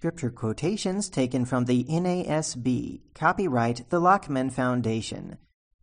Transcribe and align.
Scripture 0.00 0.30
quotations 0.30 1.10
taken 1.10 1.44
from 1.44 1.66
the 1.66 1.84
NASB, 1.84 3.02
copyright 3.14 3.84
the 3.90 4.00
Lockman 4.00 4.48
Foundation. 4.48 5.36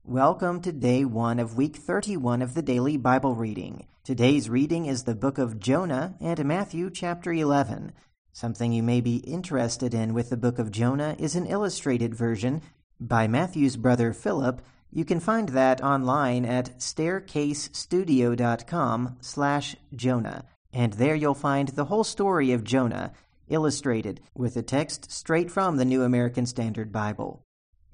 Welcome 0.04 0.60
to 0.62 0.72
day 0.72 1.06
one 1.06 1.38
of 1.38 1.56
week 1.56 1.76
31 1.76 2.42
of 2.42 2.56
the 2.56 2.64
daily 2.64 2.98
Bible 2.98 3.36
reading. 3.36 3.86
Today's 4.04 4.50
reading 4.50 4.88
is 4.88 5.04
the 5.04 5.14
book 5.14 5.38
of 5.38 5.60
Jonah 5.60 6.16
and 6.20 6.44
Matthew 6.44 6.90
chapter 6.90 7.32
11. 7.32 7.94
Something 8.34 8.74
you 8.74 8.82
may 8.82 9.02
be 9.02 9.18
interested 9.18 9.94
in 9.94 10.16
with 10.16 10.32
the 10.32 10.36
book 10.36 10.58
of 10.58 10.72
Jonah 10.72 11.16
is 11.20 11.36
an 11.36 11.46
illustrated 11.46 12.16
version 12.16 12.64
by 13.00 13.28
Matthew's 13.28 13.78
brother 13.78 14.14
Philip. 14.14 14.64
You 14.92 15.06
can 15.06 15.20
find 15.20 15.50
that 15.50 15.84
online 15.84 16.44
at 16.44 16.80
staircasestudio.com 16.80 19.18
slash 19.22 19.76
Jonah. 19.96 20.46
And 20.74 20.94
there 20.94 21.16
you'll 21.16 21.36
find 21.36 21.70
the 21.70 21.86
whole 21.86 22.04
story 22.04 22.52
of 22.52 22.64
Jonah, 22.64 23.14
illustrated 23.48 24.22
with 24.34 24.58
a 24.58 24.62
text 24.62 25.12
straight 25.12 25.52
from 25.52 25.78
the 25.78 25.86
New 25.86 26.04
American 26.04 26.46
Standard 26.46 26.92
Bible. 26.92 27.44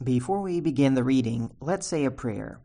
Before 0.04 0.42
we 0.42 0.60
begin 0.60 0.96
the 0.96 1.04
reading, 1.04 1.52
let's 1.60 1.88
say 1.88 2.06
a 2.06 2.12
prayer. 2.12 2.62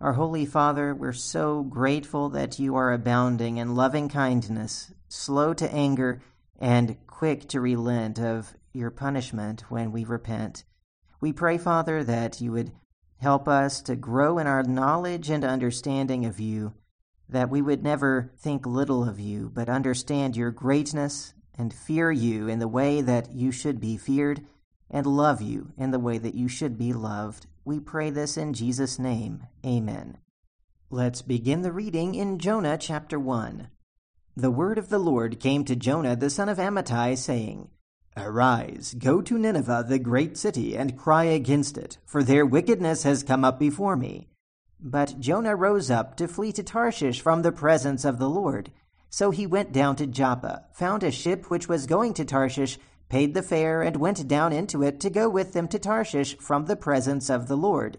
Our 0.00 0.14
Holy 0.14 0.44
Father, 0.44 0.94
we're 0.94 1.12
so 1.12 1.62
grateful 1.62 2.28
that 2.30 2.58
you 2.58 2.76
are 2.76 2.92
abounding 2.92 3.58
in 3.58 3.74
loving 3.74 4.08
kindness, 4.08 4.92
slow 5.08 5.54
to 5.54 5.72
anger, 5.72 6.20
and 6.58 6.96
quick 7.06 7.48
to 7.48 7.60
relent 7.60 8.18
of 8.18 8.54
your 8.72 8.90
punishment 8.90 9.70
when 9.70 9.92
we 9.92 10.04
repent. 10.04 10.64
We 11.20 11.32
pray, 11.32 11.58
Father, 11.58 12.02
that 12.04 12.40
you 12.40 12.52
would 12.52 12.72
help 13.18 13.48
us 13.48 13.80
to 13.82 13.96
grow 13.96 14.38
in 14.38 14.46
our 14.46 14.62
knowledge 14.62 15.30
and 15.30 15.44
understanding 15.44 16.26
of 16.26 16.40
you, 16.40 16.74
that 17.28 17.48
we 17.48 17.62
would 17.62 17.82
never 17.82 18.32
think 18.36 18.66
little 18.66 19.08
of 19.08 19.20
you, 19.20 19.50
but 19.54 19.68
understand 19.68 20.36
your 20.36 20.50
greatness 20.50 21.33
and 21.56 21.72
fear 21.72 22.10
you 22.10 22.48
in 22.48 22.58
the 22.58 22.68
way 22.68 23.00
that 23.00 23.32
you 23.32 23.52
should 23.52 23.80
be 23.80 23.96
feared 23.96 24.44
and 24.90 25.06
love 25.06 25.40
you 25.40 25.72
in 25.76 25.90
the 25.90 25.98
way 25.98 26.18
that 26.18 26.34
you 26.34 26.48
should 26.48 26.78
be 26.78 26.92
loved. 26.92 27.46
We 27.64 27.80
pray 27.80 28.10
this 28.10 28.36
in 28.36 28.52
Jesus' 28.52 28.98
name. 28.98 29.44
Amen. 29.64 30.18
Let's 30.90 31.22
begin 31.22 31.62
the 31.62 31.72
reading 31.72 32.14
in 32.14 32.38
Jonah 32.38 32.78
chapter 32.78 33.18
1. 33.18 33.68
The 34.36 34.50
word 34.50 34.78
of 34.78 34.88
the 34.88 34.98
Lord 34.98 35.40
came 35.40 35.64
to 35.64 35.76
Jonah 35.76 36.16
the 36.16 36.30
son 36.30 36.48
of 36.48 36.58
Amittai, 36.58 37.16
saying, 37.16 37.70
Arise, 38.16 38.94
go 38.96 39.20
to 39.22 39.38
Nineveh, 39.38 39.86
the 39.88 39.98
great 39.98 40.36
city, 40.36 40.76
and 40.76 40.96
cry 40.96 41.24
against 41.24 41.76
it, 41.76 41.98
for 42.04 42.22
their 42.22 42.46
wickedness 42.46 43.02
has 43.02 43.24
come 43.24 43.44
up 43.44 43.58
before 43.58 43.96
me. 43.96 44.28
But 44.78 45.18
Jonah 45.18 45.56
rose 45.56 45.90
up 45.90 46.16
to 46.16 46.28
flee 46.28 46.52
to 46.52 46.62
Tarshish 46.62 47.20
from 47.20 47.42
the 47.42 47.50
presence 47.50 48.04
of 48.04 48.18
the 48.18 48.28
Lord. 48.28 48.70
So 49.16 49.30
he 49.30 49.46
went 49.46 49.70
down 49.70 49.94
to 49.96 50.08
Joppa, 50.08 50.64
found 50.72 51.04
a 51.04 51.12
ship 51.12 51.48
which 51.48 51.68
was 51.68 51.86
going 51.86 52.14
to 52.14 52.24
Tarshish, 52.24 52.80
paid 53.08 53.32
the 53.32 53.44
fare, 53.44 53.80
and 53.80 53.94
went 53.94 54.26
down 54.26 54.52
into 54.52 54.82
it 54.82 54.98
to 54.98 55.08
go 55.08 55.28
with 55.28 55.52
them 55.52 55.68
to 55.68 55.78
Tarshish 55.78 56.36
from 56.38 56.64
the 56.64 56.74
presence 56.74 57.30
of 57.30 57.46
the 57.46 57.56
Lord. 57.56 57.98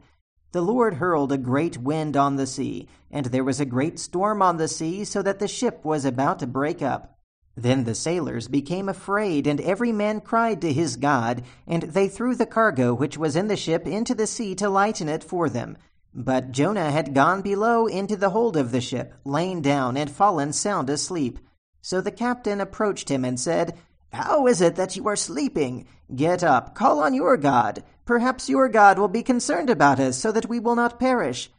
The 0.51 0.59
Lord 0.59 0.95
hurled 0.95 1.31
a 1.31 1.37
great 1.37 1.77
wind 1.77 2.17
on 2.17 2.35
the 2.35 2.45
sea, 2.45 2.89
and 3.09 3.27
there 3.27 3.45
was 3.45 3.61
a 3.61 3.65
great 3.65 3.97
storm 3.97 4.41
on 4.41 4.57
the 4.57 4.67
sea, 4.67 5.05
so 5.05 5.21
that 5.21 5.39
the 5.39 5.47
ship 5.47 5.85
was 5.85 6.03
about 6.03 6.39
to 6.39 6.47
break 6.47 6.81
up. 6.81 7.17
Then 7.55 7.85
the 7.85 7.95
sailors 7.95 8.49
became 8.49 8.89
afraid, 8.89 9.47
and 9.47 9.61
every 9.61 9.93
man 9.93 10.19
cried 10.19 10.59
to 10.63 10.73
his 10.73 10.97
God, 10.97 11.43
and 11.65 11.83
they 11.83 12.09
threw 12.09 12.35
the 12.35 12.45
cargo 12.45 12.93
which 12.93 13.17
was 13.17 13.37
in 13.37 13.47
the 13.47 13.55
ship 13.55 13.87
into 13.87 14.15
the 14.15 14.27
sea 14.27 14.53
to 14.55 14.69
lighten 14.69 15.07
it 15.07 15.23
for 15.23 15.47
them. 15.47 15.77
But 16.17 16.53
Jonah 16.53 16.91
had 16.91 17.13
gone 17.13 17.41
below 17.41 17.87
into 17.87 18.15
the 18.15 18.29
hold 18.29 18.55
of 18.55 18.71
the 18.71 18.79
ship, 18.79 19.13
lain 19.25 19.61
down 19.61 19.97
and 19.97 20.09
fallen 20.09 20.53
sound 20.53 20.89
asleep. 20.89 21.39
So 21.81 21.99
the 21.99 22.09
captain 22.09 22.61
approached 22.61 23.09
him 23.09 23.25
and 23.25 23.37
said, 23.37 23.77
How 24.13 24.47
is 24.47 24.61
it 24.61 24.77
that 24.77 24.95
you 24.95 25.09
are 25.09 25.17
sleeping? 25.17 25.87
Get 26.15 26.41
up, 26.41 26.73
call 26.73 27.01
on 27.01 27.13
your 27.13 27.35
God. 27.35 27.83
Perhaps 28.05 28.47
your 28.47 28.69
God 28.69 28.97
will 28.97 29.09
be 29.09 29.23
concerned 29.23 29.69
about 29.69 29.99
us, 29.99 30.17
so 30.17 30.31
that 30.31 30.47
we 30.47 30.57
will 30.57 30.75
not 30.75 30.99
perish. 30.99 31.51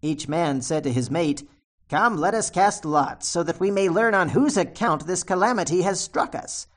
Each 0.00 0.28
man 0.28 0.62
said 0.62 0.84
to 0.84 0.92
his 0.92 1.10
mate, 1.10 1.42
Come, 1.88 2.16
let 2.16 2.34
us 2.34 2.48
cast 2.48 2.84
lots, 2.84 3.26
so 3.26 3.42
that 3.42 3.58
we 3.58 3.72
may 3.72 3.88
learn 3.88 4.14
on 4.14 4.28
whose 4.28 4.56
account 4.56 5.08
this 5.08 5.24
calamity 5.24 5.82
has 5.82 5.98
struck 5.98 6.36
us. 6.36 6.68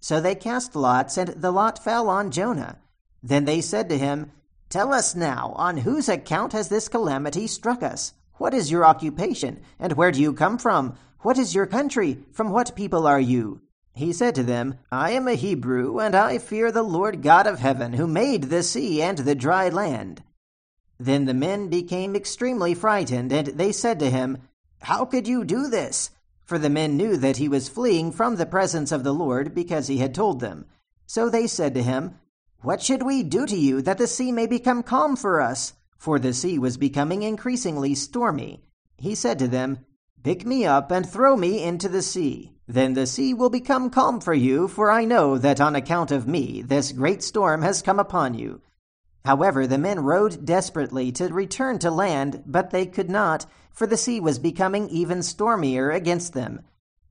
So 0.00 0.22
they 0.22 0.34
cast 0.34 0.74
lots, 0.74 1.18
and 1.18 1.28
the 1.28 1.50
lot 1.50 1.82
fell 1.84 2.08
on 2.08 2.30
Jonah. 2.30 2.78
Then 3.22 3.44
they 3.44 3.60
said 3.60 3.90
to 3.90 3.98
him, 3.98 4.32
Tell 4.68 4.92
us 4.92 5.14
now, 5.14 5.54
on 5.56 5.78
whose 5.78 6.08
account 6.08 6.52
has 6.52 6.68
this 6.68 6.88
calamity 6.88 7.46
struck 7.46 7.82
us? 7.82 8.12
What 8.34 8.52
is 8.52 8.70
your 8.70 8.84
occupation, 8.84 9.60
and 9.78 9.94
where 9.94 10.12
do 10.12 10.20
you 10.20 10.34
come 10.34 10.58
from? 10.58 10.94
What 11.20 11.38
is 11.38 11.54
your 11.54 11.66
country? 11.66 12.18
From 12.32 12.50
what 12.50 12.76
people 12.76 13.06
are 13.06 13.20
you? 13.20 13.62
He 13.94 14.12
said 14.12 14.34
to 14.36 14.42
them, 14.42 14.78
I 14.92 15.10
am 15.12 15.26
a 15.26 15.34
Hebrew, 15.34 15.98
and 15.98 16.14
I 16.14 16.38
fear 16.38 16.70
the 16.70 16.82
Lord 16.82 17.22
God 17.22 17.46
of 17.46 17.58
heaven, 17.58 17.94
who 17.94 18.06
made 18.06 18.44
the 18.44 18.62
sea 18.62 19.02
and 19.02 19.18
the 19.18 19.34
dry 19.34 19.70
land. 19.70 20.22
Then 21.00 21.24
the 21.24 21.34
men 21.34 21.68
became 21.68 22.14
extremely 22.14 22.74
frightened, 22.74 23.32
and 23.32 23.48
they 23.48 23.72
said 23.72 23.98
to 24.00 24.10
him, 24.10 24.38
How 24.82 25.04
could 25.04 25.26
you 25.26 25.44
do 25.44 25.66
this? 25.68 26.10
For 26.44 26.58
the 26.58 26.70
men 26.70 26.96
knew 26.96 27.16
that 27.16 27.38
he 27.38 27.48
was 27.48 27.68
fleeing 27.68 28.12
from 28.12 28.36
the 28.36 28.46
presence 28.46 28.92
of 28.92 29.02
the 29.02 29.14
Lord, 29.14 29.54
because 29.54 29.86
he 29.86 29.98
had 29.98 30.14
told 30.14 30.40
them. 30.40 30.66
So 31.06 31.28
they 31.28 31.46
said 31.46 31.74
to 31.74 31.82
him, 31.82 32.14
what 32.60 32.82
should 32.82 33.02
we 33.02 33.22
do 33.22 33.46
to 33.46 33.56
you 33.56 33.80
that 33.82 33.98
the 33.98 34.06
sea 34.08 34.32
may 34.32 34.46
become 34.46 34.82
calm 34.82 35.14
for 35.14 35.40
us? 35.40 35.74
For 35.96 36.18
the 36.18 36.32
sea 36.32 36.58
was 36.58 36.76
becoming 36.76 37.22
increasingly 37.22 37.94
stormy. 37.94 38.64
He 38.96 39.14
said 39.14 39.38
to 39.38 39.48
them, 39.48 39.78
Pick 40.24 40.44
me 40.44 40.66
up 40.66 40.90
and 40.90 41.08
throw 41.08 41.36
me 41.36 41.62
into 41.62 41.88
the 41.88 42.02
sea. 42.02 42.52
Then 42.66 42.94
the 42.94 43.06
sea 43.06 43.32
will 43.32 43.48
become 43.48 43.90
calm 43.90 44.20
for 44.20 44.34
you, 44.34 44.66
for 44.66 44.90
I 44.90 45.04
know 45.04 45.38
that 45.38 45.60
on 45.60 45.76
account 45.76 46.10
of 46.10 46.26
me 46.26 46.60
this 46.60 46.90
great 46.90 47.22
storm 47.22 47.62
has 47.62 47.80
come 47.80 48.00
upon 48.00 48.34
you. 48.34 48.60
However, 49.24 49.66
the 49.66 49.78
men 49.78 50.00
rowed 50.00 50.44
desperately 50.44 51.12
to 51.12 51.32
return 51.32 51.78
to 51.78 51.90
land, 51.90 52.42
but 52.44 52.70
they 52.70 52.86
could 52.86 53.08
not, 53.08 53.46
for 53.70 53.86
the 53.86 53.96
sea 53.96 54.18
was 54.18 54.38
becoming 54.38 54.88
even 54.88 55.22
stormier 55.22 55.90
against 55.90 56.32
them. 56.32 56.62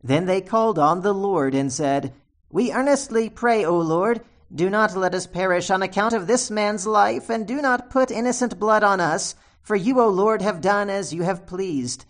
Then 0.03 0.25
they 0.25 0.41
called 0.41 0.78
on 0.78 1.02
the 1.02 1.13
Lord 1.13 1.56
and 1.56 1.72
said, 1.72 2.13
We 2.50 2.74
earnestly 2.74 3.30
pray, 3.30 3.63
O 3.63 3.78
Lord, 3.78 4.22
do 4.53 4.69
not 4.69 4.96
let 4.96 5.13
us 5.13 5.28
perish 5.28 5.69
on 5.69 5.84
account 5.84 6.13
of 6.13 6.25
this 6.25 6.50
man's 6.50 6.88
life, 6.88 7.30
and 7.30 7.46
do 7.46 7.62
not 7.62 7.90
put 7.90 8.12
innocent 8.12 8.59
blood 8.59 8.84
on 8.84 9.02
us, 9.02 9.35
for 9.62 9.75
you, 9.75 10.00
O 10.00 10.08
Lord, 10.08 10.41
have 10.41 10.62
done 10.62 10.90
as 10.90 11.13
you 11.13 11.24
have 11.24 11.46
pleased. 11.46 12.06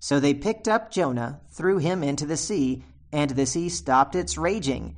So 0.00 0.18
they 0.18 0.34
picked 0.34 0.66
up 0.66 0.90
Jonah, 0.90 1.40
threw 1.50 1.78
him 1.78 2.02
into 2.02 2.26
the 2.26 2.36
sea, 2.36 2.84
and 3.12 3.30
the 3.30 3.46
sea 3.46 3.68
stopped 3.68 4.14
its 4.16 4.36
raging. 4.36 4.96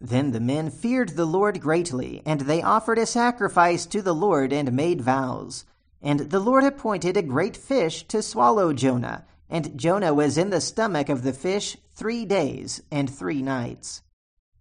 Then 0.00 0.32
the 0.32 0.40
men 0.40 0.70
feared 0.70 1.10
the 1.10 1.24
Lord 1.24 1.60
greatly, 1.60 2.22
and 2.26 2.42
they 2.42 2.60
offered 2.60 2.98
a 2.98 3.06
sacrifice 3.06 3.86
to 3.86 4.02
the 4.02 4.14
Lord 4.14 4.52
and 4.52 4.72
made 4.72 5.00
vows. 5.00 5.64
And 6.02 6.20
the 6.20 6.40
Lord 6.40 6.64
appointed 6.64 7.16
a 7.16 7.22
great 7.22 7.56
fish 7.56 8.06
to 8.08 8.20
swallow 8.20 8.72
Jonah, 8.72 9.24
and 9.48 9.78
Jonah 9.78 10.12
was 10.12 10.36
in 10.36 10.50
the 10.50 10.60
stomach 10.60 11.08
of 11.08 11.22
the 11.22 11.32
fish 11.32 11.76
three 11.94 12.24
days 12.24 12.82
and 12.90 13.08
three 13.08 13.42
nights. 13.42 14.02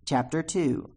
Chapter 0.05 0.43
2 0.43 0.89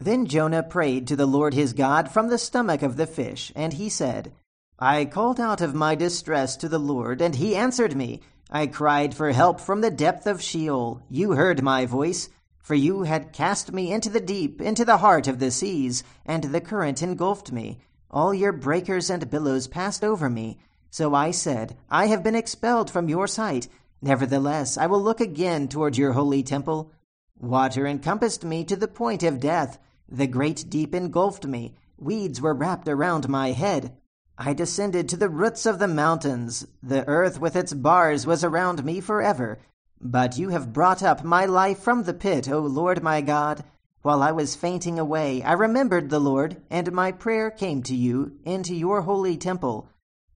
then 0.00 0.26
Jonah 0.26 0.62
prayed 0.62 1.06
to 1.08 1.16
the 1.16 1.26
Lord 1.26 1.54
his 1.54 1.72
God 1.72 2.10
from 2.10 2.28
the 2.28 2.38
stomach 2.38 2.82
of 2.82 2.96
the 2.96 3.06
fish, 3.06 3.52
and 3.56 3.72
he 3.72 3.88
said, 3.88 4.32
I 4.78 5.04
called 5.04 5.40
out 5.40 5.60
of 5.60 5.74
my 5.74 5.96
distress 5.96 6.56
to 6.58 6.68
the 6.68 6.78
Lord, 6.78 7.20
and 7.20 7.34
he 7.34 7.56
answered 7.56 7.96
me. 7.96 8.20
I 8.50 8.68
cried 8.68 9.12
for 9.14 9.32
help 9.32 9.60
from 9.60 9.80
the 9.80 9.90
depth 9.90 10.26
of 10.26 10.40
Sheol. 10.40 11.02
You 11.10 11.32
heard 11.32 11.62
my 11.62 11.84
voice, 11.84 12.28
for 12.60 12.74
you 12.74 13.02
had 13.02 13.32
cast 13.32 13.72
me 13.72 13.92
into 13.92 14.08
the 14.08 14.20
deep, 14.20 14.60
into 14.60 14.84
the 14.84 14.98
heart 14.98 15.26
of 15.26 15.38
the 15.38 15.50
seas, 15.50 16.04
and 16.24 16.44
the 16.44 16.60
current 16.60 17.02
engulfed 17.02 17.50
me. 17.50 17.80
All 18.10 18.32
your 18.32 18.52
breakers 18.52 19.10
and 19.10 19.28
billows 19.28 19.66
passed 19.66 20.04
over 20.04 20.30
me. 20.30 20.58
So 20.90 21.14
I 21.14 21.32
said, 21.32 21.76
I 21.90 22.06
have 22.06 22.22
been 22.22 22.34
expelled 22.34 22.90
from 22.90 23.08
your 23.08 23.26
sight. 23.26 23.68
Nevertheless, 24.00 24.78
I 24.78 24.86
will 24.86 25.02
look 25.02 25.20
again 25.20 25.68
toward 25.68 25.98
your 25.98 26.12
holy 26.12 26.42
temple. 26.42 26.92
Water 27.38 27.86
encompassed 27.86 28.44
me 28.44 28.64
to 28.64 28.76
the 28.76 28.88
point 28.88 29.22
of 29.22 29.40
death. 29.40 29.78
The 30.10 30.26
great 30.26 30.70
deep 30.70 30.94
engulfed 30.94 31.46
me. 31.46 31.74
Weeds 31.98 32.40
were 32.40 32.54
wrapped 32.54 32.88
around 32.88 33.28
my 33.28 33.52
head. 33.52 33.96
I 34.38 34.54
descended 34.54 35.08
to 35.08 35.16
the 35.16 35.28
roots 35.28 35.66
of 35.66 35.78
the 35.78 35.88
mountains. 35.88 36.66
The 36.82 37.06
earth 37.06 37.40
with 37.40 37.54
its 37.56 37.74
bars 37.74 38.26
was 38.26 38.42
around 38.42 38.84
me 38.84 39.00
forever. 39.00 39.58
But 40.00 40.38
you 40.38 40.50
have 40.50 40.72
brought 40.72 41.02
up 41.02 41.24
my 41.24 41.44
life 41.44 41.80
from 41.80 42.04
the 42.04 42.14
pit, 42.14 42.48
O 42.48 42.60
Lord 42.60 43.02
my 43.02 43.20
God. 43.20 43.64
While 44.02 44.22
I 44.22 44.32
was 44.32 44.54
fainting 44.54 44.98
away, 44.98 45.42
I 45.42 45.52
remembered 45.52 46.08
the 46.08 46.20
Lord, 46.20 46.62
and 46.70 46.92
my 46.92 47.12
prayer 47.12 47.50
came 47.50 47.82
to 47.82 47.96
you 47.96 48.38
into 48.44 48.74
your 48.74 49.02
holy 49.02 49.36
temple. 49.36 49.90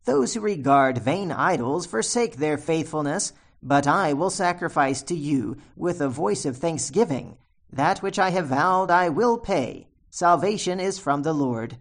Those 0.05 0.35
who 0.35 0.41
regard 0.41 0.99
vain 0.99 1.31
idols 1.31 1.87
forsake 1.87 2.37
their 2.37 2.59
faithfulness, 2.59 3.33
but 3.63 3.87
I 3.87 4.13
will 4.13 4.31
sacrifice 4.31 5.01
to 5.05 5.15
you 5.15 5.57
with 5.77 6.01
a 6.01 6.09
voice 6.09 6.45
of 6.45 6.57
thanksgiving. 6.57 7.37
That 7.73 8.03
which 8.03 8.19
I 8.19 8.31
have 8.31 8.49
vowed 8.49 8.91
I 8.91 9.09
will 9.09 9.39
pay. 9.39 9.89
Salvation 10.11 10.79
is 10.79 10.99
from 10.99 11.23
the 11.23 11.33
Lord. 11.33 11.79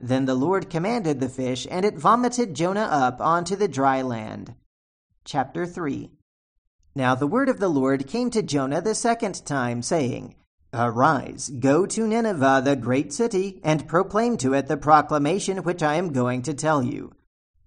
Then 0.00 0.24
the 0.24 0.34
Lord 0.34 0.70
commanded 0.70 1.20
the 1.20 1.28
fish, 1.28 1.66
and 1.70 1.84
it 1.84 1.98
vomited 1.98 2.54
Jonah 2.54 2.88
up 2.90 3.20
onto 3.20 3.54
the 3.54 3.68
dry 3.68 4.00
land. 4.00 4.54
Chapter 5.24 5.66
3 5.66 6.10
Now 6.94 7.14
the 7.14 7.26
word 7.26 7.50
of 7.50 7.60
the 7.60 7.68
Lord 7.68 8.06
came 8.06 8.30
to 8.30 8.42
Jonah 8.42 8.80
the 8.80 8.94
second 8.94 9.44
time, 9.44 9.82
saying, 9.82 10.36
Arise, 10.72 11.50
go 11.50 11.84
to 11.84 12.06
Nineveh, 12.06 12.62
the 12.64 12.76
great 12.76 13.12
city, 13.12 13.60
and 13.62 13.88
proclaim 13.88 14.38
to 14.38 14.54
it 14.54 14.68
the 14.68 14.78
proclamation 14.78 15.64
which 15.64 15.82
I 15.82 15.96
am 15.96 16.12
going 16.12 16.40
to 16.42 16.54
tell 16.54 16.82
you. 16.82 17.12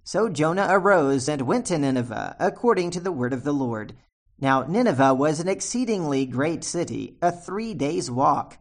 So 0.03 0.27
Jonah 0.27 0.67
arose 0.69 1.29
and 1.29 1.44
went 1.44 1.67
to 1.67 1.77
Nineveh, 1.77 2.35
according 2.39 2.91
to 2.91 3.00
the 3.00 3.11
word 3.11 3.33
of 3.33 3.44
the 3.44 3.53
Lord. 3.53 3.94
Now 4.43 4.65
Nineveh 4.67 5.13
was 5.13 5.39
an 5.39 5.47
exceedingly 5.47 6.25
great 6.25 6.65
city, 6.65 7.17
a 7.21 7.31
three 7.31 7.73
days' 7.73 8.11
walk. 8.11 8.57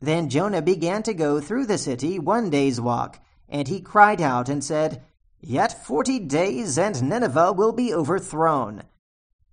Then 0.00 0.28
Jonah 0.28 0.60
began 0.60 1.04
to 1.04 1.14
go 1.14 1.40
through 1.40 1.66
the 1.66 1.78
city 1.78 2.18
one 2.18 2.50
day's 2.50 2.80
walk, 2.80 3.20
and 3.48 3.68
he 3.68 3.80
cried 3.80 4.20
out 4.20 4.48
and 4.48 4.64
said, 4.64 5.04
Yet 5.40 5.84
forty 5.86 6.18
days, 6.18 6.76
and 6.76 7.00
Nineveh 7.00 7.52
will 7.52 7.70
be 7.70 7.94
overthrown. 7.94 8.82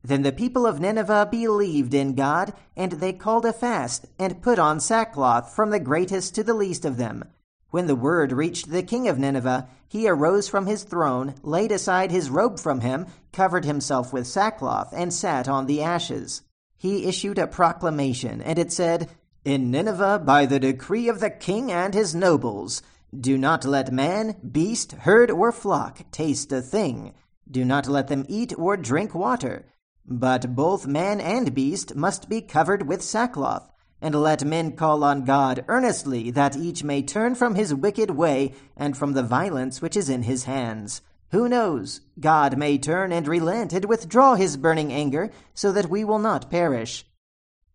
Then 0.03 0.23
the 0.23 0.31
people 0.31 0.65
of 0.65 0.79
Nineveh 0.79 1.27
believed 1.29 1.93
in 1.93 2.15
God, 2.15 2.53
and 2.75 2.93
they 2.93 3.13
called 3.13 3.45
a 3.45 3.53
fast, 3.53 4.07
and 4.17 4.41
put 4.41 4.57
on 4.57 4.79
sackcloth 4.79 5.53
from 5.53 5.69
the 5.69 5.79
greatest 5.79 6.33
to 6.33 6.43
the 6.43 6.55
least 6.55 6.85
of 6.85 6.97
them. 6.97 7.23
When 7.69 7.87
the 7.87 7.95
word 7.95 8.31
reached 8.31 8.69
the 8.69 8.83
king 8.83 9.07
of 9.07 9.19
Nineveh, 9.19 9.67
he 9.87 10.07
arose 10.07 10.47
from 10.47 10.65
his 10.65 10.83
throne, 10.83 11.35
laid 11.43 11.71
aside 11.71 12.11
his 12.11 12.29
robe 12.29 12.59
from 12.59 12.81
him, 12.81 13.07
covered 13.31 13.65
himself 13.65 14.13
with 14.13 14.27
sackcloth, 14.27 14.93
and 14.93 15.13
sat 15.13 15.47
on 15.47 15.65
the 15.65 15.81
ashes. 15.81 16.41
He 16.77 17.05
issued 17.05 17.37
a 17.37 17.47
proclamation, 17.47 18.41
and 18.41 18.57
it 18.57 18.71
said, 18.71 19.09
In 19.43 19.71
Nineveh, 19.71 20.19
by 20.19 20.45
the 20.45 20.59
decree 20.59 21.09
of 21.09 21.19
the 21.19 21.29
king 21.29 21.71
and 21.71 21.93
his 21.93 22.15
nobles, 22.15 22.81
do 23.17 23.37
not 23.37 23.65
let 23.65 23.91
man, 23.91 24.35
beast, 24.51 24.91
herd, 24.91 25.31
or 25.31 25.51
flock 25.51 26.09
taste 26.11 26.51
a 26.51 26.61
thing. 26.61 27.13
Do 27.49 27.65
not 27.65 27.87
let 27.87 28.07
them 28.07 28.25
eat 28.27 28.57
or 28.57 28.77
drink 28.77 29.13
water 29.15 29.65
but 30.07 30.55
both 30.55 30.87
man 30.87 31.19
and 31.19 31.53
beast 31.53 31.95
must 31.95 32.29
be 32.29 32.41
covered 32.41 32.87
with 32.87 33.01
sackcloth, 33.01 33.69
and 34.01 34.15
let 34.15 34.45
men 34.45 34.71
call 34.73 35.03
on 35.03 35.25
God 35.25 35.65
earnestly 35.67 36.31
that 36.31 36.55
each 36.55 36.83
may 36.83 37.01
turn 37.01 37.35
from 37.35 37.55
his 37.55 37.73
wicked 37.73 38.11
way 38.11 38.53
and 38.75 38.95
from 38.95 39.13
the 39.13 39.23
violence 39.23 39.81
which 39.81 39.97
is 39.97 40.09
in 40.09 40.23
his 40.23 40.43
hands. 40.43 41.01
Who 41.31 41.49
knows? 41.49 42.01
God 42.19 42.57
may 42.57 42.77
turn 42.77 43.11
and 43.11 43.27
relent 43.27 43.73
and 43.73 43.85
withdraw 43.85 44.35
his 44.35 44.55
burning 44.57 44.93
anger, 44.93 45.29
so 45.53 45.71
that 45.71 45.89
we 45.89 46.03
will 46.03 46.19
not 46.19 46.49
perish. 46.49 47.05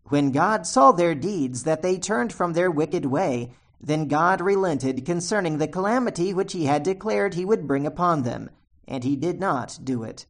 When 0.05 0.31
God 0.31 0.65
saw 0.65 0.91
their 0.91 1.13
deeds, 1.13 1.63
that 1.63 1.81
they 1.81 1.97
turned 1.97 2.33
from 2.33 2.53
their 2.53 2.71
wicked 2.71 3.05
way, 3.05 3.53
then 3.79 4.07
God 4.07 4.41
relented 4.41 5.05
concerning 5.05 5.57
the 5.57 5.67
calamity 5.67 6.33
which 6.33 6.53
he 6.53 6.65
had 6.65 6.83
declared 6.83 7.33
he 7.33 7.45
would 7.45 7.67
bring 7.67 7.85
upon 7.85 8.23
them, 8.23 8.49
and 8.87 9.03
he 9.03 9.15
did 9.15 9.39
not 9.39 9.77
do 9.83 10.03
it. 10.03 10.25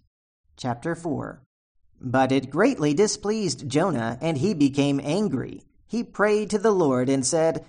Chapter 0.58 0.96
4 0.96 1.44
but 2.04 2.34
it 2.34 2.50
greatly 2.50 2.94
displeased 2.94 3.70
Jonah, 3.70 4.18
and 4.22 4.38
he 4.38 4.54
became 4.54 5.00
angry. 5.02 5.64
He 5.94 6.04
prayed 6.04 6.50
to 6.50 6.58
the 6.58 6.72
Lord 6.72 7.08
and 7.08 7.24
said, 7.24 7.64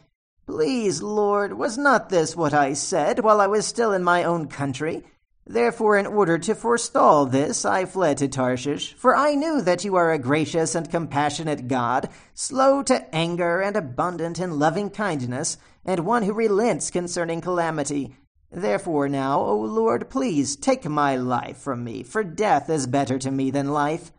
Please, 0.47 1.03
Lord, 1.03 1.59
was 1.59 1.76
not 1.76 2.09
this 2.09 2.35
what 2.35 2.55
I 2.55 2.73
said 2.73 3.21
while 3.21 3.38
I 3.38 3.47
was 3.47 3.67
still 3.67 3.93
in 3.93 4.03
my 4.03 4.25
own 4.25 4.49
country? 4.49 5.05
Therefore, 5.47 5.99
in 5.99 6.06
order 6.06 6.38
to 6.38 6.55
forestall 6.55 7.26
this, 7.26 7.67
I 7.67 7.85
fled 7.85 8.17
to 8.17 8.29
Tarshish, 8.29 8.94
for 8.94 9.15
I 9.15 9.35
knew 9.35 9.61
that 9.61 9.85
you 9.85 9.97
are 9.97 10.11
a 10.11 10.19
gracious 10.19 10.75
and 10.75 10.91
compassionate 10.91 11.69
God, 11.69 12.09
slow 12.32 12.82
to 12.85 13.15
anger 13.15 13.61
and 13.61 13.76
abundant 13.76 14.38
in 14.38 14.59
loving 14.59 14.88
kindness, 14.88 15.59
and 15.85 16.06
one 16.06 16.23
who 16.23 16.32
relents 16.32 16.91
concerning 16.91 17.43
calamity. 17.43 18.17
Therefore, 18.50 19.06
now, 19.06 19.38
O 19.41 19.55
Lord, 19.55 20.09
please 20.09 20.56
take 20.56 20.87
my 20.87 21.15
life 21.15 21.59
from 21.59 21.85
me, 21.85 22.03
for 22.03 22.25
death 22.25 22.71
is 22.71 22.87
better 22.87 23.19
to 23.19 23.31
me 23.31 23.50
than 23.50 23.69
life. 23.69 24.12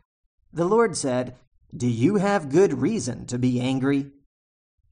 The 0.53 0.65
Lord 0.65 0.95
said, 0.95 1.33
Do 1.75 1.87
you 1.87 2.15
have 2.15 2.49
good 2.49 2.81
reason 2.81 3.25
to 3.27 3.37
be 3.37 3.59
angry? 3.59 4.11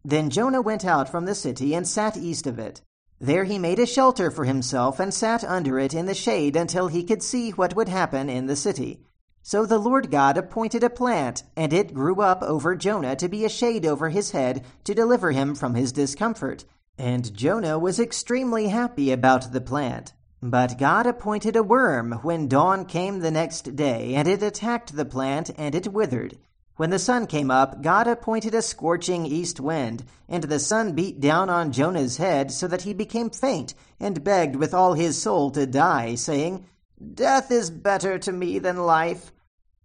Then 0.03 0.29
Jonah 0.29 0.61
went 0.61 0.85
out 0.85 1.09
from 1.09 1.25
the 1.25 1.35
city 1.35 1.73
and 1.73 1.87
sat 1.87 2.17
east 2.17 2.45
of 2.45 2.59
it. 2.59 2.81
There 3.21 3.45
he 3.45 3.57
made 3.57 3.79
a 3.79 3.85
shelter 3.85 4.29
for 4.29 4.43
himself 4.43 4.99
and 4.99 5.13
sat 5.13 5.45
under 5.45 5.79
it 5.79 5.93
in 5.93 6.07
the 6.07 6.13
shade 6.13 6.57
until 6.57 6.87
he 6.89 7.03
could 7.03 7.23
see 7.23 7.51
what 7.51 7.75
would 7.75 7.87
happen 7.87 8.29
in 8.29 8.47
the 8.47 8.55
city. 8.57 9.05
So 9.41 9.65
the 9.65 9.77
Lord 9.77 10.11
God 10.11 10.37
appointed 10.37 10.83
a 10.83 10.89
plant, 10.89 11.43
and 11.55 11.71
it 11.71 11.93
grew 11.93 12.21
up 12.21 12.41
over 12.43 12.75
Jonah 12.75 13.15
to 13.17 13.29
be 13.29 13.45
a 13.45 13.49
shade 13.49 13.85
over 13.85 14.09
his 14.09 14.31
head 14.31 14.65
to 14.83 14.93
deliver 14.93 15.31
him 15.31 15.55
from 15.55 15.75
his 15.75 15.91
discomfort. 15.93 16.65
And 16.97 17.33
Jonah 17.33 17.79
was 17.79 17.99
extremely 17.99 18.67
happy 18.67 19.11
about 19.11 19.51
the 19.53 19.61
plant. 19.61 20.13
But 20.41 20.77
God 20.77 21.05
appointed 21.05 21.55
a 21.55 21.63
worm 21.63 22.19
when 22.23 22.49
dawn 22.49 22.85
came 22.85 23.19
the 23.19 23.31
next 23.31 23.77
day, 23.77 24.15
and 24.15 24.27
it 24.27 24.43
attacked 24.43 24.95
the 24.95 25.05
plant, 25.05 25.49
and 25.57 25.75
it 25.75 25.93
withered. 25.93 26.37
When 26.75 26.89
the 26.89 26.97
sun 26.99 27.27
came 27.27 27.51
up, 27.51 27.83
God 27.83 28.07
appointed 28.07 28.55
a 28.55 28.61
scorching 28.63 29.27
east 29.27 29.59
wind, 29.59 30.05
and 30.27 30.43
the 30.43 30.59
sun 30.59 30.93
beat 30.93 31.19
down 31.19 31.49
on 31.49 31.71
Jonah's 31.71 32.17
head 32.17 32.51
so 32.51 32.67
that 32.67 32.81
he 32.81 32.93
became 32.93 33.29
faint, 33.29 33.75
and 33.99 34.23
begged 34.23 34.55
with 34.55 34.73
all 34.73 34.93
his 34.93 35.21
soul 35.21 35.51
to 35.51 35.67
die, 35.67 36.15
saying, 36.15 36.65
Death 37.13 37.51
is 37.51 37.69
better 37.69 38.17
to 38.19 38.31
me 38.31 38.57
than 38.57 38.85
life. 38.85 39.31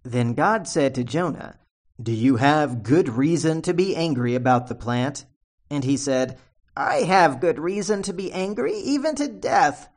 Then 0.02 0.32
God 0.32 0.66
said 0.66 0.94
to 0.94 1.04
Jonah, 1.04 1.58
Do 2.00 2.12
you 2.12 2.36
have 2.36 2.82
good 2.82 3.10
reason 3.10 3.60
to 3.62 3.74
be 3.74 3.94
angry 3.94 4.34
about 4.34 4.68
the 4.68 4.74
plant? 4.74 5.26
And 5.68 5.84
he 5.84 5.98
said, 5.98 6.38
I 6.74 7.02
have 7.02 7.40
good 7.40 7.58
reason 7.58 8.02
to 8.04 8.14
be 8.14 8.32
angry, 8.32 8.74
even 8.74 9.14
to 9.16 9.28
death. 9.28 9.90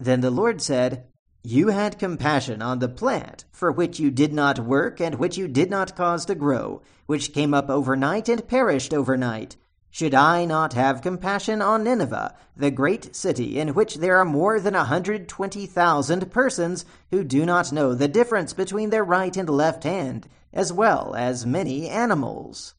Then 0.00 0.22
the 0.22 0.30
Lord 0.30 0.60
said, 0.60 1.06
You 1.48 1.68
had 1.68 2.00
compassion 2.00 2.60
on 2.60 2.80
the 2.80 2.88
plant, 2.88 3.44
for 3.52 3.70
which 3.70 4.00
you 4.00 4.10
did 4.10 4.32
not 4.32 4.58
work, 4.58 5.00
and 5.00 5.14
which 5.14 5.36
you 5.36 5.46
did 5.46 5.70
not 5.70 5.94
cause 5.94 6.24
to 6.24 6.34
grow, 6.34 6.82
which 7.06 7.32
came 7.32 7.54
up 7.54 7.70
overnight 7.70 8.28
and 8.28 8.48
perished 8.48 8.92
overnight. 8.92 9.54
Should 9.88 10.12
I 10.12 10.44
not 10.44 10.72
have 10.72 11.02
compassion 11.02 11.62
on 11.62 11.84
Nineveh, 11.84 12.34
the 12.56 12.72
great 12.72 13.14
city 13.14 13.60
in 13.60 13.74
which 13.74 13.98
there 13.98 14.16
are 14.16 14.24
more 14.24 14.58
than 14.58 14.74
a 14.74 14.86
hundred 14.86 15.28
twenty 15.28 15.66
thousand 15.66 16.32
persons 16.32 16.84
who 17.12 17.22
do 17.22 17.46
not 17.46 17.70
know 17.70 17.94
the 17.94 18.08
difference 18.08 18.52
between 18.52 18.90
their 18.90 19.04
right 19.04 19.36
and 19.36 19.48
left 19.48 19.84
hand, 19.84 20.28
as 20.52 20.72
well 20.72 21.14
as 21.14 21.46
many 21.46 21.88
animals? 21.88 22.74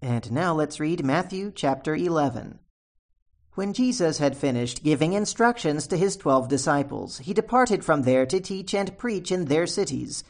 And 0.00 0.32
now 0.32 0.52
let's 0.52 0.80
read 0.80 1.04
Matthew 1.04 1.52
chapter 1.54 1.94
11. 1.94 2.58
When 3.54 3.74
Jesus 3.74 4.16
had 4.16 4.34
finished 4.34 4.82
giving 4.82 5.12
instructions 5.12 5.86
to 5.88 5.98
his 5.98 6.16
twelve 6.16 6.48
disciples, 6.48 7.18
he 7.18 7.34
departed 7.34 7.84
from 7.84 8.00
there 8.02 8.24
to 8.24 8.40
teach 8.40 8.72
and 8.72 8.96
preach 8.96 9.30
in 9.30 9.44
their 9.44 9.66
cities. 9.66 10.24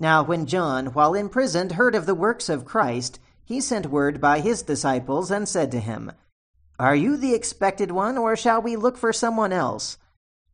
Now, 0.00 0.24
when 0.24 0.44
John, 0.44 0.86
while 0.86 1.14
imprisoned, 1.14 1.72
heard 1.72 1.94
of 1.94 2.06
the 2.06 2.16
works 2.16 2.48
of 2.48 2.64
Christ, 2.64 3.20
he 3.44 3.60
sent 3.60 3.86
word 3.86 4.20
by 4.20 4.40
his 4.40 4.62
disciples 4.62 5.30
and 5.30 5.48
said 5.48 5.70
to 5.70 5.78
him, 5.78 6.10
Are 6.76 6.96
you 6.96 7.16
the 7.16 7.32
expected 7.32 7.92
one, 7.92 8.18
or 8.18 8.34
shall 8.34 8.60
we 8.60 8.74
look 8.74 8.96
for 8.96 9.12
someone 9.12 9.52
else? 9.52 9.96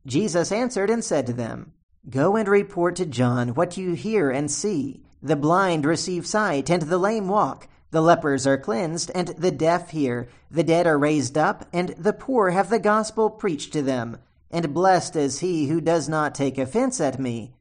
Jesus 0.04 0.52
answered 0.52 0.90
and 0.90 1.02
said 1.02 1.26
to 1.26 1.32
them, 1.32 1.72
Go 2.10 2.36
and 2.36 2.48
report 2.48 2.96
to 2.96 3.06
John 3.06 3.54
what 3.54 3.78
you 3.78 3.94
hear 3.94 4.30
and 4.30 4.50
see. 4.50 5.04
The 5.22 5.36
blind 5.36 5.86
receive 5.86 6.26
sight, 6.26 6.68
and 6.68 6.82
the 6.82 6.98
lame 6.98 7.28
walk 7.28 7.66
the 7.90 8.00
lepers 8.00 8.46
are 8.46 8.58
cleansed, 8.58 9.10
and 9.14 9.28
the 9.28 9.50
deaf 9.50 9.90
hear. 9.90 10.28
The 10.50 10.62
dead 10.62 10.86
are 10.86 10.98
raised 10.98 11.36
up, 11.36 11.68
and 11.72 11.90
the 11.90 12.12
poor 12.12 12.50
have 12.50 12.70
the 12.70 12.78
gospel 12.78 13.30
preached 13.30 13.72
to 13.72 13.82
them. 13.82 14.18
And 14.50 14.74
blessed 14.74 15.16
is 15.16 15.40
he 15.40 15.68
who 15.68 15.80
does 15.80 16.08
not 16.08 16.34
take 16.34 16.58
offense 16.58 17.00
at 17.00 17.18
me. 17.18 17.54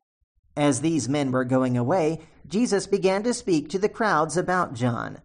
As 0.56 0.82
these 0.82 1.10
men 1.10 1.32
were 1.32 1.46
going 1.46 1.78
away, 1.78 2.22
Jesus 2.48 2.86
began 2.86 3.24
to 3.24 3.34
speak 3.34 3.70
to 3.70 3.80
the 3.80 3.90
crowds 3.90 4.38
about 4.38 4.74
John. 4.74 5.20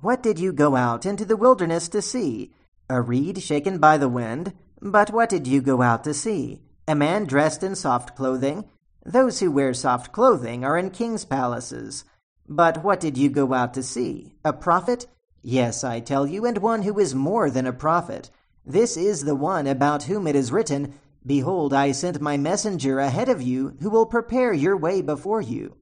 What 0.00 0.22
did 0.22 0.38
you 0.38 0.52
go 0.52 0.76
out 0.76 1.04
into 1.04 1.24
the 1.24 1.36
wilderness 1.36 1.88
to 1.88 2.02
see? 2.02 2.52
A 2.88 3.00
reed 3.00 3.42
shaken 3.42 3.78
by 3.78 3.98
the 3.98 4.08
wind? 4.08 4.52
But 4.80 5.10
what 5.10 5.28
did 5.28 5.46
you 5.46 5.60
go 5.60 5.82
out 5.82 6.04
to 6.04 6.14
see? 6.14 6.62
A 6.88 6.94
man 6.94 7.24
dressed 7.24 7.62
in 7.62 7.74
soft 7.74 8.16
clothing? 8.16 8.64
Those 9.04 9.40
who 9.40 9.50
wear 9.50 9.74
soft 9.74 10.12
clothing 10.12 10.64
are 10.64 10.78
in 10.78 10.90
kings' 10.90 11.24
palaces. 11.24 12.04
But 12.52 12.82
what 12.82 12.98
did 12.98 13.16
you 13.16 13.30
go 13.30 13.54
out 13.54 13.74
to 13.74 13.82
see? 13.82 14.34
A 14.44 14.52
prophet? 14.52 15.06
Yes, 15.40 15.84
I 15.84 16.00
tell 16.00 16.26
you, 16.26 16.44
and 16.44 16.58
one 16.58 16.82
who 16.82 16.98
is 16.98 17.14
more 17.14 17.48
than 17.48 17.64
a 17.64 17.72
prophet. 17.72 18.28
This 18.66 18.96
is 18.96 19.22
the 19.22 19.36
one 19.36 19.68
about 19.68 20.02
whom 20.02 20.26
it 20.26 20.34
is 20.34 20.50
written, 20.50 20.94
Behold, 21.24 21.72
I 21.72 21.92
sent 21.92 22.20
my 22.20 22.36
messenger 22.36 22.98
ahead 22.98 23.28
of 23.28 23.40
you, 23.40 23.76
who 23.80 23.88
will 23.88 24.04
prepare 24.04 24.52
your 24.52 24.76
way 24.76 25.00
before 25.00 25.40
you. 25.40 25.76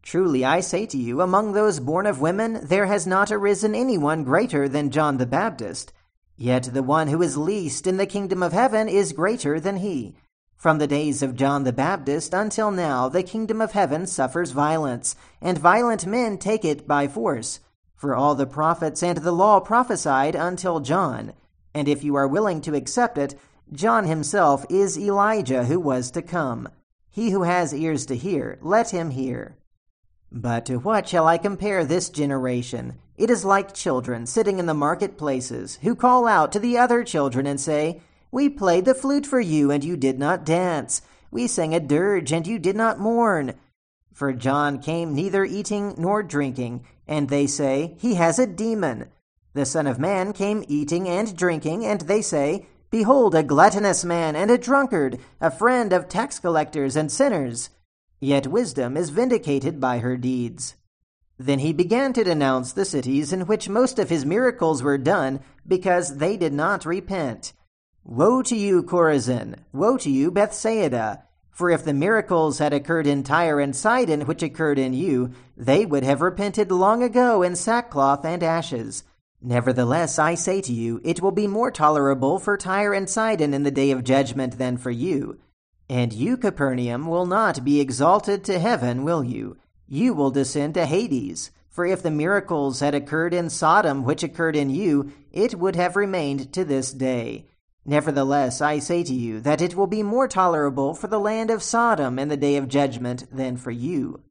Truly 0.00 0.44
I 0.44 0.60
say 0.60 0.86
to 0.86 0.96
you, 0.96 1.20
among 1.20 1.52
those 1.52 1.80
born 1.80 2.06
of 2.06 2.20
women, 2.20 2.60
there 2.62 2.86
has 2.86 3.04
not 3.04 3.32
arisen 3.32 3.74
anyone 3.74 4.22
greater 4.22 4.68
than 4.68 4.92
John 4.92 5.16
the 5.16 5.26
Baptist. 5.26 5.92
Yet 6.36 6.70
the 6.72 6.84
one 6.84 7.08
who 7.08 7.20
is 7.20 7.36
least 7.36 7.88
in 7.88 7.96
the 7.96 8.06
kingdom 8.06 8.44
of 8.44 8.52
heaven 8.52 8.88
is 8.88 9.12
greater 9.12 9.58
than 9.58 9.78
he. 9.78 10.14
From 10.62 10.78
the 10.78 10.86
days 10.86 11.24
of 11.24 11.34
John 11.34 11.64
the 11.64 11.72
Baptist 11.72 12.32
until 12.32 12.70
now, 12.70 13.08
the 13.08 13.24
kingdom 13.24 13.60
of 13.60 13.72
heaven 13.72 14.06
suffers 14.06 14.52
violence, 14.52 15.16
and 15.40 15.58
violent 15.58 16.06
men 16.06 16.38
take 16.38 16.64
it 16.64 16.86
by 16.86 17.08
force. 17.08 17.58
For 17.96 18.14
all 18.14 18.36
the 18.36 18.46
prophets 18.46 19.02
and 19.02 19.18
the 19.18 19.32
law 19.32 19.58
prophesied 19.58 20.36
until 20.36 20.78
John. 20.78 21.32
And 21.74 21.88
if 21.88 22.04
you 22.04 22.14
are 22.14 22.28
willing 22.28 22.60
to 22.60 22.76
accept 22.76 23.18
it, 23.18 23.34
John 23.72 24.04
himself 24.04 24.64
is 24.70 24.96
Elijah 24.96 25.64
who 25.64 25.80
was 25.80 26.12
to 26.12 26.22
come. 26.22 26.68
He 27.10 27.30
who 27.30 27.42
has 27.42 27.74
ears 27.74 28.06
to 28.06 28.14
hear, 28.14 28.60
let 28.62 28.90
him 28.90 29.10
hear. 29.10 29.56
But 30.30 30.64
to 30.66 30.76
what 30.76 31.08
shall 31.08 31.26
I 31.26 31.38
compare 31.38 31.84
this 31.84 32.08
generation? 32.08 33.00
It 33.16 33.30
is 33.30 33.44
like 33.44 33.74
children 33.74 34.26
sitting 34.26 34.60
in 34.60 34.66
the 34.66 34.74
marketplaces, 34.74 35.80
who 35.82 35.96
call 35.96 36.28
out 36.28 36.52
to 36.52 36.60
the 36.60 36.78
other 36.78 37.02
children 37.02 37.48
and 37.48 37.60
say, 37.60 38.00
We 38.32 38.48
played 38.48 38.86
the 38.86 38.94
flute 38.94 39.26
for 39.26 39.40
you, 39.40 39.70
and 39.70 39.84
you 39.84 39.94
did 39.94 40.18
not 40.18 40.46
dance. 40.46 41.02
We 41.30 41.46
sang 41.46 41.74
a 41.74 41.80
dirge, 41.80 42.32
and 42.32 42.46
you 42.46 42.58
did 42.58 42.74
not 42.74 42.98
mourn. 42.98 43.52
For 44.14 44.32
John 44.32 44.78
came 44.78 45.14
neither 45.14 45.44
eating 45.44 45.94
nor 45.98 46.22
drinking, 46.22 46.86
and 47.06 47.28
they 47.28 47.46
say, 47.46 47.94
He 47.98 48.14
has 48.14 48.38
a 48.38 48.46
demon. 48.46 49.10
The 49.52 49.66
Son 49.66 49.86
of 49.86 49.98
Man 49.98 50.32
came 50.32 50.64
eating 50.66 51.06
and 51.06 51.36
drinking, 51.36 51.84
and 51.84 52.00
they 52.00 52.22
say, 52.22 52.66
Behold, 52.90 53.34
a 53.34 53.42
gluttonous 53.42 54.02
man 54.02 54.34
and 54.34 54.50
a 54.50 54.56
drunkard, 54.56 55.18
a 55.38 55.50
friend 55.50 55.92
of 55.92 56.08
tax 56.08 56.38
collectors 56.38 56.96
and 56.96 57.12
sinners. 57.12 57.68
Yet 58.18 58.46
wisdom 58.46 58.96
is 58.96 59.10
vindicated 59.10 59.78
by 59.78 59.98
her 59.98 60.16
deeds. 60.16 60.76
Then 61.38 61.58
he 61.58 61.74
began 61.74 62.14
to 62.14 62.24
denounce 62.24 62.72
the 62.72 62.86
cities 62.86 63.30
in 63.30 63.42
which 63.42 63.68
most 63.68 63.98
of 63.98 64.08
his 64.08 64.24
miracles 64.24 64.82
were 64.82 64.96
done, 64.96 65.40
because 65.66 66.16
they 66.16 66.38
did 66.38 66.54
not 66.54 66.86
repent. 66.86 67.52
Woe 68.04 68.42
to 68.42 68.56
you, 68.56 68.82
Chorazin! 68.82 69.60
Woe 69.72 69.96
to 69.98 70.10
you, 70.10 70.32
Bethsaida! 70.32 71.22
For 71.52 71.70
if 71.70 71.84
the 71.84 71.94
miracles 71.94 72.58
had 72.58 72.72
occurred 72.72 73.06
in 73.06 73.22
Tyre 73.22 73.60
and 73.60 73.76
Sidon 73.76 74.22
which 74.22 74.42
occurred 74.42 74.78
in 74.78 74.92
you, 74.92 75.30
they 75.56 75.86
would 75.86 76.02
have 76.02 76.20
repented 76.20 76.72
long 76.72 77.04
ago 77.04 77.42
in 77.42 77.54
sackcloth 77.54 78.24
and 78.24 78.42
ashes. 78.42 79.04
Nevertheless, 79.40 80.18
I 80.18 80.34
say 80.34 80.60
to 80.62 80.72
you, 80.72 81.00
it 81.04 81.22
will 81.22 81.30
be 81.30 81.46
more 81.46 81.70
tolerable 81.70 82.40
for 82.40 82.56
Tyre 82.56 82.92
and 82.92 83.08
Sidon 83.08 83.54
in 83.54 83.62
the 83.62 83.70
day 83.70 83.92
of 83.92 84.02
judgment 84.02 84.58
than 84.58 84.78
for 84.78 84.90
you. 84.90 85.38
And 85.88 86.12
you, 86.12 86.36
Capernaum, 86.36 87.06
will 87.06 87.26
not 87.26 87.64
be 87.64 87.80
exalted 87.80 88.42
to 88.44 88.58
heaven, 88.58 89.04
will 89.04 89.22
you? 89.22 89.58
You 89.86 90.12
will 90.12 90.32
descend 90.32 90.74
to 90.74 90.86
Hades. 90.86 91.52
For 91.68 91.86
if 91.86 92.02
the 92.02 92.10
miracles 92.10 92.80
had 92.80 92.96
occurred 92.96 93.32
in 93.32 93.48
Sodom 93.48 94.02
which 94.02 94.24
occurred 94.24 94.56
in 94.56 94.70
you, 94.70 95.12
it 95.30 95.54
would 95.54 95.76
have 95.76 95.94
remained 95.94 96.52
to 96.54 96.64
this 96.64 96.92
day. 96.92 97.46
Nevertheless, 97.84 98.60
I 98.60 98.78
say 98.78 99.02
to 99.02 99.14
you 99.14 99.40
that 99.40 99.60
it 99.60 99.74
will 99.74 99.88
be 99.88 100.02
more 100.02 100.28
tolerable 100.28 100.94
for 100.94 101.08
the 101.08 101.18
land 101.18 101.50
of 101.50 101.62
Sodom 101.62 102.18
in 102.18 102.28
the 102.28 102.36
day 102.36 102.56
of 102.56 102.68
judgment 102.68 103.24
than 103.32 103.56
for 103.56 103.72
you. 103.72 104.22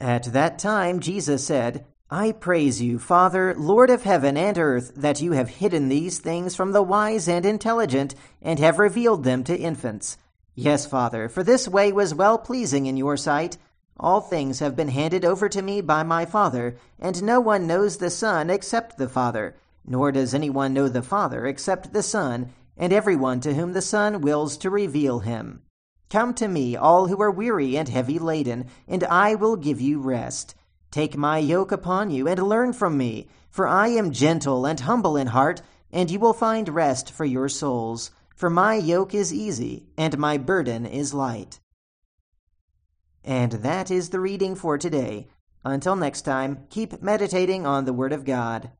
At 0.00 0.32
that 0.32 0.58
time 0.58 1.00
Jesus 1.00 1.44
said, 1.44 1.84
I 2.08 2.30
praise 2.30 2.80
you, 2.80 3.00
Father, 3.00 3.52
Lord 3.56 3.90
of 3.90 4.04
heaven 4.04 4.36
and 4.36 4.56
earth, 4.56 4.92
that 4.94 5.20
you 5.20 5.32
have 5.32 5.48
hidden 5.48 5.88
these 5.88 6.20
things 6.20 6.54
from 6.54 6.70
the 6.70 6.82
wise 6.82 7.26
and 7.28 7.44
intelligent, 7.44 8.14
and 8.40 8.60
have 8.60 8.78
revealed 8.78 9.24
them 9.24 9.42
to 9.44 9.58
infants. 9.58 10.16
Yes, 10.54 10.86
Father, 10.86 11.28
for 11.28 11.42
this 11.42 11.66
way 11.66 11.90
was 11.90 12.14
well 12.14 12.38
pleasing 12.38 12.86
in 12.86 12.96
your 12.96 13.16
sight. 13.16 13.58
All 13.98 14.20
things 14.20 14.60
have 14.60 14.76
been 14.76 14.88
handed 14.88 15.24
over 15.24 15.48
to 15.48 15.62
me 15.62 15.80
by 15.80 16.04
my 16.04 16.24
Father, 16.24 16.76
and 17.00 17.20
no 17.24 17.40
one 17.40 17.66
knows 17.66 17.96
the 17.96 18.10
Son 18.10 18.50
except 18.50 18.98
the 18.98 19.08
Father, 19.08 19.56
nor 19.84 20.12
does 20.12 20.32
anyone 20.32 20.72
know 20.72 20.88
the 20.88 21.02
Father 21.02 21.44
except 21.46 21.92
the 21.92 22.04
Son, 22.04 22.52
and 22.76 22.92
everyone 22.92 23.40
to 23.40 23.54
whom 23.54 23.72
the 23.72 23.82
Son 23.82 24.20
wills 24.20 24.56
to 24.58 24.70
reveal 24.70 25.20
him. 25.20 25.62
Come 26.08 26.34
to 26.34 26.46
me, 26.46 26.76
all 26.76 27.08
who 27.08 27.20
are 27.20 27.30
weary 27.30 27.76
and 27.76 27.88
heavy 27.88 28.18
laden, 28.18 28.66
and 28.86 29.02
I 29.04 29.34
will 29.34 29.56
give 29.56 29.80
you 29.80 30.00
rest. 30.00 30.54
Take 30.90 31.16
my 31.16 31.38
yoke 31.38 31.72
upon 31.72 32.10
you 32.10 32.28
and 32.28 32.40
learn 32.40 32.72
from 32.72 32.96
me, 32.96 33.28
for 33.50 33.66
I 33.66 33.88
am 33.88 34.12
gentle 34.12 34.66
and 34.66 34.78
humble 34.80 35.16
in 35.16 35.28
heart, 35.28 35.62
and 35.90 36.10
you 36.10 36.20
will 36.20 36.32
find 36.32 36.68
rest 36.68 37.10
for 37.10 37.24
your 37.24 37.48
souls. 37.48 38.10
For 38.34 38.50
my 38.50 38.74
yoke 38.74 39.14
is 39.14 39.32
easy, 39.32 39.86
and 39.96 40.18
my 40.18 40.36
burden 40.36 40.86
is 40.86 41.14
light. 41.14 41.58
And 43.24 43.52
that 43.52 43.90
is 43.90 44.10
the 44.10 44.20
reading 44.20 44.54
for 44.54 44.78
today. 44.78 45.26
Until 45.64 45.96
next 45.96 46.22
time, 46.22 46.66
keep 46.70 47.02
meditating 47.02 47.66
on 47.66 47.84
the 47.84 47.92
Word 47.92 48.12
of 48.12 48.24
God. 48.24 48.70